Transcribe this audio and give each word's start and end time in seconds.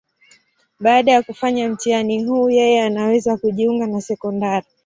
Baada 0.79 1.11
ya 1.11 1.21
kufanya 1.23 1.69
mtihani 1.69 2.23
huu, 2.23 2.49
yeye 2.49 2.81
anaweza 2.83 3.37
kujiunga 3.37 3.87
na 3.87 4.01
sekondari. 4.01 4.65